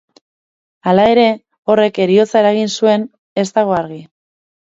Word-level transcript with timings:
Hala 0.91 1.03
ere, 1.15 1.25
horrek 1.73 2.01
heriotza 2.05 2.41
eragin 2.43 2.73
zuen 2.79 3.05
ez 3.43 3.47
dago 3.59 3.79
argi. 3.83 4.01